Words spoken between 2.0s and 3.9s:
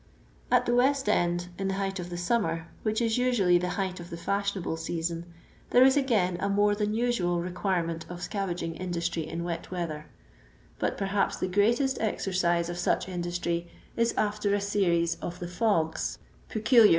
the summer, which is usually the